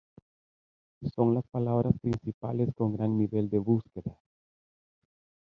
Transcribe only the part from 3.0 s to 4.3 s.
nivel de búsqueda.